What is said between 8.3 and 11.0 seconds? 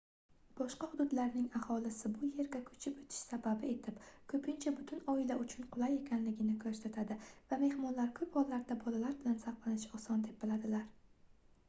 hollarda bolalar bilan zavqlanish oson deb biladilar